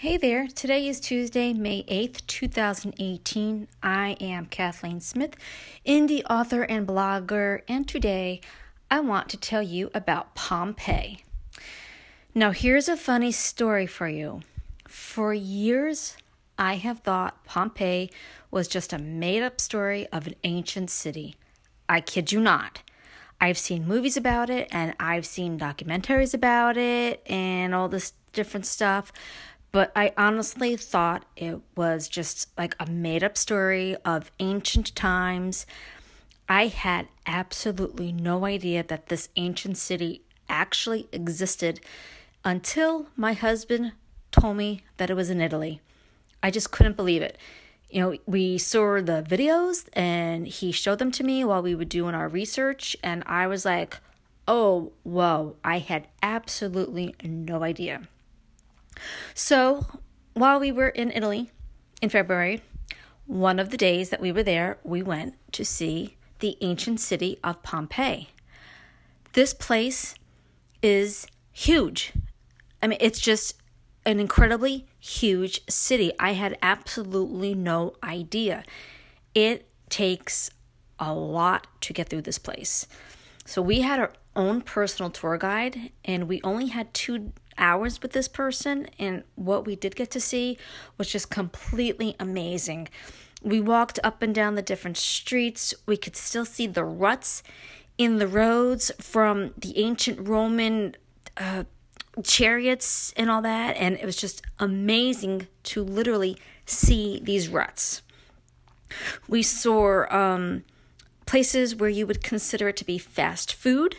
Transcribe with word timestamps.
Hey 0.00 0.16
there, 0.16 0.46
today 0.46 0.88
is 0.88 0.98
Tuesday, 0.98 1.52
May 1.52 1.82
8th, 1.82 2.26
2018. 2.26 3.68
I 3.82 4.16
am 4.18 4.46
Kathleen 4.46 4.98
Smith, 4.98 5.36
indie 5.86 6.22
author 6.30 6.62
and 6.62 6.86
blogger, 6.86 7.60
and 7.68 7.86
today 7.86 8.40
I 8.90 9.00
want 9.00 9.28
to 9.28 9.36
tell 9.36 9.62
you 9.62 9.90
about 9.92 10.34
Pompeii. 10.34 11.22
Now, 12.34 12.52
here's 12.52 12.88
a 12.88 12.96
funny 12.96 13.30
story 13.30 13.86
for 13.86 14.08
you. 14.08 14.40
For 14.88 15.34
years, 15.34 16.16
I 16.58 16.76
have 16.76 17.00
thought 17.00 17.44
Pompeii 17.44 18.10
was 18.50 18.68
just 18.68 18.94
a 18.94 18.98
made 18.98 19.42
up 19.42 19.60
story 19.60 20.06
of 20.06 20.26
an 20.26 20.34
ancient 20.44 20.88
city. 20.88 21.36
I 21.90 22.00
kid 22.00 22.32
you 22.32 22.40
not. 22.40 22.80
I've 23.38 23.58
seen 23.58 23.86
movies 23.86 24.16
about 24.16 24.48
it 24.48 24.68
and 24.70 24.94
I've 24.98 25.26
seen 25.26 25.58
documentaries 25.58 26.32
about 26.32 26.78
it 26.78 27.22
and 27.26 27.74
all 27.74 27.88
this 27.88 28.14
different 28.32 28.66
stuff 28.66 29.12
but 29.72 29.92
I 29.94 30.12
honestly 30.16 30.76
thought 30.76 31.24
it 31.36 31.60
was 31.76 32.08
just 32.08 32.48
like 32.58 32.74
a 32.80 32.86
made 32.86 33.22
up 33.22 33.36
story 33.36 33.96
of 34.04 34.32
ancient 34.40 34.94
times. 34.94 35.66
I 36.48 36.66
had 36.66 37.08
absolutely 37.26 38.10
no 38.10 38.44
idea 38.44 38.82
that 38.82 39.06
this 39.06 39.28
ancient 39.36 39.78
city 39.78 40.22
actually 40.48 41.08
existed 41.12 41.80
until 42.44 43.06
my 43.16 43.32
husband 43.32 43.92
told 44.32 44.56
me 44.56 44.82
that 44.96 45.10
it 45.10 45.14
was 45.14 45.30
in 45.30 45.40
Italy. 45.40 45.80
I 46.42 46.50
just 46.50 46.70
couldn't 46.70 46.96
believe 46.96 47.22
it. 47.22 47.38
You 47.90 48.00
know, 48.00 48.18
we 48.26 48.58
saw 48.58 49.00
the 49.00 49.24
videos 49.28 49.88
and 49.92 50.46
he 50.46 50.72
showed 50.72 50.98
them 50.98 51.10
to 51.12 51.24
me 51.24 51.44
while 51.44 51.62
we 51.62 51.74
were 51.74 51.84
doing 51.84 52.14
our 52.14 52.28
research, 52.28 52.96
and 53.02 53.22
I 53.26 53.46
was 53.46 53.64
like, 53.64 53.98
oh, 54.46 54.92
whoa, 55.02 55.56
I 55.64 55.78
had 55.78 56.08
absolutely 56.22 57.14
no 57.22 57.62
idea. 57.62 58.02
So 59.34 59.86
while 60.34 60.60
we 60.60 60.72
were 60.72 60.88
in 60.88 61.10
Italy 61.10 61.50
in 62.00 62.08
February, 62.08 62.62
one 63.26 63.58
of 63.58 63.70
the 63.70 63.76
days 63.76 64.10
that 64.10 64.20
we 64.20 64.32
were 64.32 64.42
there, 64.42 64.78
we 64.82 65.02
went 65.02 65.34
to 65.52 65.64
see 65.64 66.16
the 66.40 66.56
ancient 66.60 67.00
city 67.00 67.38
of 67.44 67.62
Pompeii. 67.62 68.28
This 69.34 69.54
place 69.54 70.14
is 70.82 71.26
huge. 71.52 72.12
I 72.82 72.86
mean, 72.86 72.98
it's 73.00 73.20
just 73.20 73.60
an 74.04 74.18
incredibly 74.18 74.86
huge 74.98 75.60
city. 75.68 76.12
I 76.18 76.32
had 76.32 76.58
absolutely 76.62 77.54
no 77.54 77.94
idea. 78.02 78.64
It 79.34 79.68
takes 79.88 80.50
a 80.98 81.12
lot 81.14 81.66
to 81.82 81.92
get 81.92 82.08
through 82.08 82.22
this 82.22 82.38
place. 82.38 82.86
So 83.44 83.62
we 83.62 83.80
had 83.80 84.00
our 84.00 84.12
own 84.36 84.60
personal 84.60 85.10
tour 85.10 85.36
guide 85.36 85.92
and 86.04 86.28
we 86.28 86.40
only 86.42 86.66
had 86.66 86.92
two 86.94 87.32
hours 87.60 88.02
with 88.02 88.12
this 88.12 88.26
person, 88.26 88.88
and 88.98 89.22
what 89.36 89.66
we 89.66 89.76
did 89.76 89.94
get 89.94 90.10
to 90.12 90.20
see 90.20 90.58
was 90.98 91.08
just 91.08 91.30
completely 91.30 92.16
amazing. 92.18 92.88
We 93.42 93.60
walked 93.60 93.98
up 94.02 94.22
and 94.22 94.34
down 94.34 94.54
the 94.54 94.62
different 94.62 94.96
streets. 94.96 95.72
We 95.86 95.96
could 95.96 96.16
still 96.16 96.44
see 96.44 96.66
the 96.66 96.84
ruts 96.84 97.42
in 97.96 98.18
the 98.18 98.26
roads 98.26 98.90
from 98.98 99.52
the 99.56 99.78
ancient 99.78 100.26
Roman 100.26 100.96
uh, 101.36 101.64
chariots 102.22 103.12
and 103.16 103.30
all 103.30 103.42
that. 103.42 103.76
And 103.76 103.96
it 103.96 104.04
was 104.04 104.16
just 104.16 104.42
amazing 104.58 105.48
to 105.64 105.82
literally 105.82 106.36
see 106.66 107.20
these 107.22 107.48
ruts. 107.48 108.02
We 109.28 109.42
saw 109.42 110.04
um, 110.10 110.64
places 111.26 111.76
where 111.76 111.90
you 111.90 112.06
would 112.06 112.22
consider 112.22 112.68
it 112.68 112.76
to 112.78 112.84
be 112.84 112.98
fast 112.98 113.54
food 113.54 113.96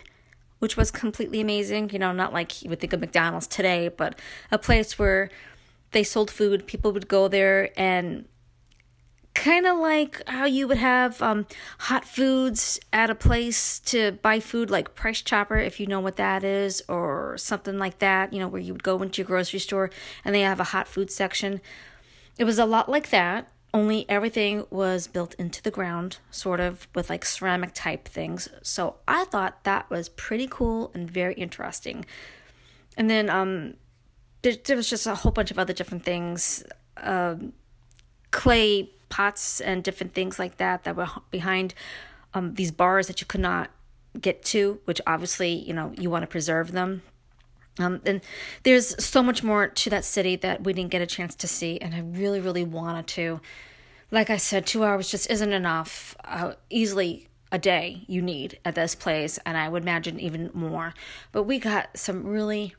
which 0.61 0.77
was 0.77 0.91
completely 0.91 1.41
amazing. 1.41 1.89
You 1.89 1.97
know, 1.97 2.11
not 2.11 2.33
like 2.33 2.61
you 2.61 2.69
would 2.69 2.79
think 2.79 2.93
of 2.93 2.99
McDonald's 2.99 3.47
today, 3.47 3.87
but 3.89 4.17
a 4.51 4.59
place 4.59 4.99
where 4.99 5.31
they 5.91 6.03
sold 6.03 6.29
food. 6.29 6.67
People 6.67 6.91
would 6.91 7.07
go 7.07 7.27
there 7.27 7.71
and 7.75 8.25
kind 9.33 9.65
of 9.65 9.79
like 9.79 10.21
how 10.27 10.45
you 10.45 10.67
would 10.67 10.77
have 10.77 11.19
um, 11.21 11.47
hot 11.79 12.05
foods 12.05 12.79
at 12.93 13.09
a 13.09 13.15
place 13.15 13.79
to 13.79 14.11
buy 14.21 14.39
food 14.39 14.69
like 14.69 14.93
Price 14.93 15.23
Chopper, 15.23 15.57
if 15.57 15.79
you 15.79 15.87
know 15.87 15.99
what 15.99 16.17
that 16.17 16.43
is, 16.43 16.83
or 16.87 17.37
something 17.39 17.79
like 17.79 17.97
that, 17.97 18.31
you 18.31 18.39
know, 18.39 18.47
where 18.47 18.61
you 18.61 18.71
would 18.71 18.83
go 18.83 19.01
into 19.01 19.23
your 19.23 19.27
grocery 19.27 19.59
store 19.59 19.89
and 20.23 20.35
they 20.35 20.41
have 20.41 20.59
a 20.59 20.65
hot 20.65 20.87
food 20.87 21.09
section. 21.09 21.59
It 22.37 22.43
was 22.43 22.59
a 22.59 22.65
lot 22.65 22.87
like 22.87 23.09
that, 23.09 23.51
only 23.73 24.05
everything 24.09 24.65
was 24.69 25.07
built 25.07 25.33
into 25.35 25.61
the 25.61 25.71
ground, 25.71 26.17
sort 26.29 26.59
of 26.59 26.87
with 26.93 27.09
like 27.09 27.23
ceramic 27.23 27.71
type 27.73 28.07
things. 28.07 28.49
So 28.61 28.97
I 29.07 29.25
thought 29.25 29.63
that 29.63 29.89
was 29.89 30.09
pretty 30.09 30.47
cool 30.49 30.91
and 30.93 31.09
very 31.09 31.33
interesting. 31.35 32.05
And 32.97 33.09
then 33.09 33.29
um, 33.29 33.75
there, 34.41 34.53
there 34.65 34.75
was 34.75 34.89
just 34.89 35.07
a 35.07 35.15
whole 35.15 35.31
bunch 35.31 35.51
of 35.51 35.59
other 35.59 35.73
different 35.73 36.03
things, 36.03 36.63
um, 36.97 37.53
clay 38.31 38.89
pots 39.09 39.61
and 39.61 39.83
different 39.83 40.13
things 40.13 40.39
like 40.39 40.57
that 40.57 40.83
that 40.83 40.95
were 40.95 41.09
behind 41.29 41.73
um, 42.33 42.55
these 42.55 42.71
bars 42.71 43.07
that 43.07 43.21
you 43.21 43.27
could 43.27 43.41
not 43.41 43.69
get 44.19 44.43
to, 44.43 44.79
which 44.85 44.99
obviously 45.07 45.53
you 45.53 45.73
know 45.73 45.93
you 45.97 46.09
want 46.09 46.23
to 46.23 46.27
preserve 46.27 46.73
them 46.73 47.01
um, 47.79 48.01
and 48.05 48.21
there's 48.63 49.03
so 49.03 49.23
much 49.23 49.43
more 49.43 49.67
to 49.67 49.89
that 49.89 50.05
city 50.05 50.35
that 50.37 50.63
we 50.63 50.73
didn't 50.73 50.91
get 50.91 51.01
a 51.01 51.07
chance 51.07 51.35
to 51.35 51.47
see, 51.47 51.79
and 51.79 51.95
I 51.95 51.99
really, 51.99 52.39
really 52.39 52.63
wanted 52.63 53.07
to. 53.07 53.41
Like 54.09 54.29
I 54.29 54.37
said, 54.37 54.65
two 54.65 54.83
hours 54.83 55.09
just 55.09 55.29
isn't 55.31 55.53
enough. 55.53 56.15
Uh, 56.25 56.53
easily 56.69 57.29
a 57.51 57.57
day 57.57 58.03
you 58.07 58.21
need 58.21 58.59
at 58.65 58.75
this 58.75 58.93
place, 58.93 59.39
and 59.45 59.57
I 59.57 59.69
would 59.69 59.83
imagine 59.83 60.19
even 60.19 60.51
more. 60.53 60.93
But 61.31 61.43
we 61.43 61.59
got 61.59 61.97
some 61.97 62.25
really 62.25 62.75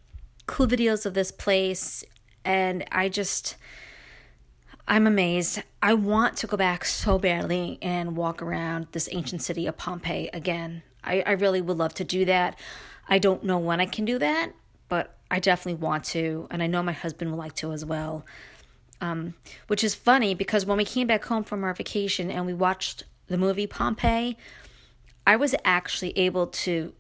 cool 0.47 0.67
videos 0.67 1.07
of 1.07 1.15
this 1.15 1.33
place, 1.33 2.05
and 2.45 2.85
I 2.93 3.09
just. 3.09 3.57
I'm 4.89 5.07
amazed. 5.07 5.63
I 5.81 5.95
want 5.95 6.37
to 6.39 6.49
go 6.49 6.57
back 6.57 6.85
so 6.85 7.17
badly 7.17 7.79
and 7.81 8.17
walk 8.17 8.43
around 8.43 8.89
this 8.91 9.09
ancient 9.13 9.41
city 9.41 9.69
of 9.69 9.77
Pompeii 9.77 10.29
again. 10.33 10.83
I, 11.05 11.23
I 11.25 11.31
really 11.33 11.61
would 11.61 11.79
love 11.79 11.95
to 11.95 12.05
do 12.05 12.25
that. 12.25 12.59
I 13.09 13.19
don't 13.19 13.45
know 13.45 13.59
when 13.59 13.81
I 13.81 13.87
can 13.87 14.05
do 14.05 14.19
that, 14.19 14.53
but 14.93 15.17
I 15.31 15.41
definitely 15.41 15.81
want 15.81 16.05
to, 16.17 16.47
and 16.51 16.63
I 16.63 16.67
know 16.67 16.83
my 16.83 16.93
husband 16.93 17.31
would 17.31 17.39
like 17.39 17.55
to 17.55 17.73
as 17.73 17.83
well. 17.83 18.27
Um, 19.01 19.33
which 19.69 19.83
is 19.83 19.95
funny 19.95 20.35
because 20.35 20.67
when 20.67 20.77
we 20.77 20.85
came 20.85 21.07
back 21.07 21.25
home 21.25 21.45
from 21.45 21.65
our 21.65 21.73
vacation 21.73 22.31
and 22.31 22.45
we 22.45 22.53
watched 22.53 23.05
the 23.29 23.39
movie 23.39 23.67
Pompeii, 23.67 24.37
I 25.27 25.37
was 25.37 25.55
actually 25.65 26.11
able 26.19 26.49
to 26.49 26.93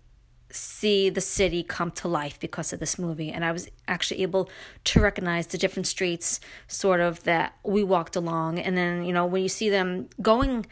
see 0.50 1.10
the 1.10 1.20
city 1.20 1.62
come 1.62 1.90
to 1.90 2.08
life 2.08 2.40
because 2.40 2.72
of 2.72 2.80
this 2.80 2.98
movie 2.98 3.30
and 3.30 3.44
I 3.44 3.52
was 3.52 3.68
actually 3.86 4.22
able 4.22 4.48
to 4.84 5.00
recognize 5.00 5.48
the 5.48 5.58
different 5.58 5.86
streets 5.86 6.40
sort 6.68 7.00
of 7.00 7.22
that 7.24 7.58
we 7.62 7.84
walked 7.84 8.16
along 8.16 8.58
and 8.58 8.74
then 8.74 9.04
you 9.04 9.12
know 9.12 9.26
when 9.26 9.42
you 9.42 9.48
see 9.50 9.68
them 9.68 10.08
going 10.20 10.64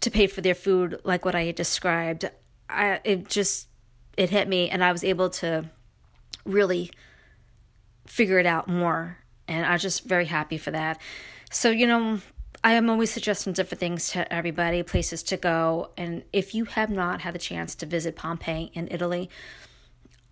to 0.00 0.10
pay 0.10 0.26
for 0.26 0.40
their 0.40 0.54
food 0.54 1.00
like 1.04 1.24
what 1.24 1.36
I 1.36 1.44
had 1.44 1.56
described 1.56 2.28
I 2.68 3.00
it 3.04 3.28
just 3.28 3.68
it 4.16 4.30
hit 4.30 4.48
me 4.48 4.70
and 4.70 4.84
I 4.84 4.92
was 4.92 5.02
able 5.02 5.30
to 5.42 5.68
really 6.48 6.90
figure 8.06 8.38
it 8.38 8.46
out 8.46 8.68
more. 8.68 9.18
And 9.46 9.64
I 9.64 9.72
was 9.72 9.82
just 9.82 10.04
very 10.04 10.26
happy 10.26 10.58
for 10.58 10.70
that. 10.70 11.00
So, 11.50 11.70
you 11.70 11.86
know, 11.86 12.20
I 12.64 12.72
am 12.72 12.90
always 12.90 13.10
suggesting 13.10 13.52
different 13.52 13.80
things 13.80 14.10
to 14.10 14.30
everybody, 14.32 14.82
places 14.82 15.22
to 15.24 15.36
go. 15.36 15.90
And 15.96 16.24
if 16.32 16.54
you 16.54 16.64
have 16.64 16.90
not 16.90 17.20
had 17.20 17.34
the 17.34 17.38
chance 17.38 17.74
to 17.76 17.86
visit 17.86 18.16
Pompeii 18.16 18.70
in 18.74 18.88
Italy, 18.90 19.30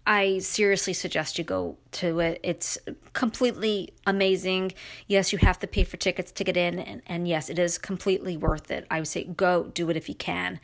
I 0.07 0.39
seriously 0.39 0.93
suggest 0.93 1.37
you 1.37 1.45
go 1.45 1.79
to 1.93 2.21
it. 2.21 2.41
It's 2.43 2.79
completely 3.13 3.93
amazing. 4.07 4.73
Yes, 5.07 5.33
you 5.33 5.39
have 5.39 5.59
to 5.61 5.67
pay 5.67 5.83
for 5.85 5.97
tickets 5.97 6.31
to 6.33 6.45
get 6.45 6.57
in, 6.57 6.79
and, 6.79 7.03
and 7.07 7.27
yes, 7.27 7.51
it 7.51 7.59
is 7.59 7.77
completely 7.77 8.37
worth 8.37 8.71
it. 8.71 8.87
I 8.89 9.01
would 9.01 9.09
say 9.09 9.25
go 9.25 9.65
do 9.65 9.91
it 9.91 9.97
if 9.97 10.09
you 10.09 10.15
can. 10.15 10.61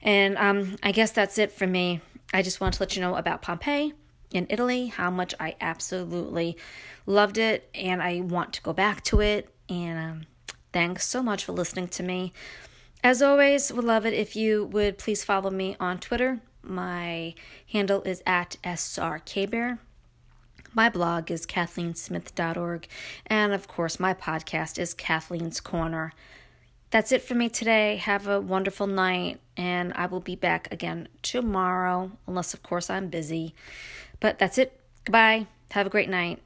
And 0.00 0.38
um, 0.38 0.76
I 0.82 0.92
guess 0.92 1.10
that's 1.10 1.36
it 1.36 1.52
for 1.52 1.66
me. 1.66 2.00
I 2.32 2.40
just 2.40 2.60
want 2.60 2.74
to 2.74 2.82
let 2.82 2.96
you 2.96 3.02
know 3.02 3.16
about 3.16 3.42
Pompeii 3.42 3.92
in 4.32 4.46
Italy, 4.48 4.86
how 4.86 5.10
much 5.10 5.34
I 5.40 5.56
absolutely 5.60 6.56
loved 7.06 7.38
it, 7.38 7.68
and 7.74 8.02
I 8.02 8.20
want 8.20 8.52
to 8.54 8.62
go 8.62 8.72
back 8.72 9.02
to 9.04 9.20
it. 9.20 9.52
And 9.68 9.98
um, 9.98 10.26
thanks 10.72 11.06
so 11.06 11.22
much 11.22 11.44
for 11.44 11.52
listening 11.52 11.88
to 11.88 12.02
me. 12.02 12.32
As 13.02 13.22
always, 13.22 13.72
would 13.72 13.84
love 13.84 14.04
it 14.04 14.14
if 14.14 14.36
you 14.36 14.66
would 14.66 14.98
please 14.98 15.24
follow 15.24 15.50
me 15.50 15.76
on 15.80 15.98
Twitter. 15.98 16.40
My 16.62 17.34
handle 17.72 18.02
is 18.02 18.22
at 18.26 18.56
srkbear. 18.62 19.78
My 20.74 20.88
blog 20.88 21.30
is 21.30 21.46
kathleensmith.org. 21.46 22.86
And 23.26 23.52
of 23.52 23.66
course, 23.66 23.98
my 23.98 24.14
podcast 24.14 24.78
is 24.78 24.94
Kathleen's 24.94 25.60
Corner. 25.60 26.12
That's 26.90 27.12
it 27.12 27.22
for 27.22 27.34
me 27.34 27.48
today. 27.48 27.96
Have 27.96 28.26
a 28.26 28.40
wonderful 28.40 28.86
night, 28.86 29.40
and 29.56 29.92
I 29.94 30.06
will 30.06 30.20
be 30.20 30.34
back 30.34 30.68
again 30.72 31.08
tomorrow, 31.22 32.12
unless, 32.26 32.52
of 32.52 32.62
course, 32.62 32.90
I'm 32.90 33.08
busy. 33.08 33.54
But 34.20 34.38
that's 34.38 34.58
it. 34.58 34.78
Goodbye. 35.04 35.46
Have 35.70 35.86
a 35.86 35.90
great 35.90 36.08
night. 36.08 36.42